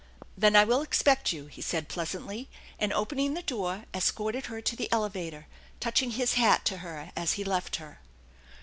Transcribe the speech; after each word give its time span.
"Then 0.35 0.55
I 0.55 0.63
will 0.63 0.81
expect 0.81 1.31
you," 1.31 1.45
he 1.45 1.61
said 1.61 1.87
pleasantly, 1.87 2.49
and, 2.79 2.91
opening 2.91 3.35
the 3.35 3.43
door, 3.43 3.85
escorted 3.93 4.47
her 4.47 4.59
to 4.59 4.75
the 4.75 4.91
elevator, 4.91 5.45
touching 5.79 6.09
his 6.09 6.33
hat 6.33 6.65
to 6.65 6.77
her 6.77 7.11
as 7.15 7.33
he 7.33 7.43
left 7.43 7.75
her. 7.75 7.99